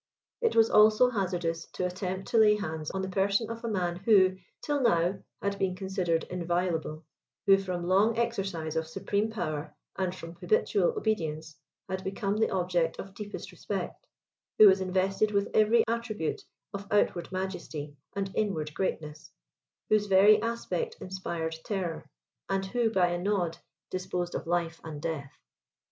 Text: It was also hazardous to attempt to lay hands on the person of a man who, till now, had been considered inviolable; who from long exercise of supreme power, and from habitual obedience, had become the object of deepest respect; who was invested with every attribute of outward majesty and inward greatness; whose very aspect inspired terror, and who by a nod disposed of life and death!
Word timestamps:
It 0.41 0.55
was 0.55 0.67
also 0.71 1.11
hazardous 1.11 1.67
to 1.73 1.85
attempt 1.85 2.27
to 2.29 2.39
lay 2.39 2.55
hands 2.57 2.89
on 2.89 3.03
the 3.03 3.07
person 3.09 3.51
of 3.51 3.63
a 3.63 3.67
man 3.69 3.97
who, 3.97 4.35
till 4.63 4.81
now, 4.81 5.19
had 5.43 5.59
been 5.59 5.75
considered 5.75 6.23
inviolable; 6.23 7.03
who 7.45 7.59
from 7.59 7.85
long 7.85 8.17
exercise 8.17 8.75
of 8.75 8.87
supreme 8.87 9.29
power, 9.29 9.75
and 9.97 10.15
from 10.15 10.33
habitual 10.37 10.97
obedience, 10.97 11.55
had 11.87 12.03
become 12.03 12.37
the 12.37 12.49
object 12.49 12.97
of 12.97 13.13
deepest 13.13 13.51
respect; 13.51 14.07
who 14.57 14.67
was 14.67 14.81
invested 14.81 15.29
with 15.29 15.49
every 15.53 15.83
attribute 15.87 16.41
of 16.73 16.87
outward 16.91 17.31
majesty 17.31 17.95
and 18.15 18.31
inward 18.33 18.73
greatness; 18.73 19.31
whose 19.89 20.07
very 20.07 20.41
aspect 20.41 20.95
inspired 20.99 21.55
terror, 21.63 22.09
and 22.49 22.65
who 22.65 22.89
by 22.89 23.09
a 23.09 23.19
nod 23.19 23.59
disposed 23.91 24.33
of 24.33 24.47
life 24.47 24.81
and 24.83 24.99
death! 24.99 25.37